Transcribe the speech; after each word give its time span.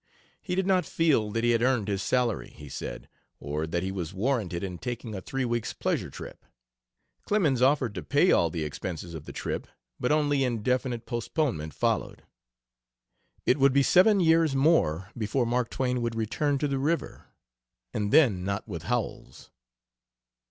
He 0.41 0.55
did 0.55 0.65
not 0.65 0.83
feel 0.83 1.29
that 1.29 1.43
he 1.43 1.51
had 1.51 1.61
earned 1.61 1.87
his 1.87 2.01
salary, 2.01 2.49
he 2.49 2.69
said, 2.69 3.07
or 3.39 3.67
that 3.67 3.83
he 3.83 3.91
was 3.91 4.15
warranted 4.15 4.63
in 4.63 4.79
taking 4.79 5.13
a 5.13 5.21
three 5.21 5.45
weeks' 5.45 5.73
pleasure 5.73 6.09
trip. 6.09 6.43
Clemens 7.25 7.61
offered 7.61 7.93
to 7.93 8.01
pay 8.01 8.31
all 8.31 8.49
the 8.49 8.63
expenses 8.63 9.13
of 9.13 9.25
the 9.25 9.31
trip, 9.31 9.67
but 9.99 10.11
only 10.11 10.43
indefinite 10.43 11.05
postponement 11.05 11.75
followed. 11.75 12.23
It 13.45 13.59
would 13.59 13.73
be 13.73 13.83
seven 13.83 14.19
years 14.19 14.55
more 14.55 15.11
before 15.15 15.45
Mark 15.45 15.69
Twain 15.69 16.01
would 16.01 16.15
return 16.15 16.57
to 16.57 16.67
the 16.67 16.79
river, 16.79 17.27
and 17.93 18.11
then 18.11 18.43
not 18.43 18.67
with 18.67 18.81
Howells. 18.89 19.51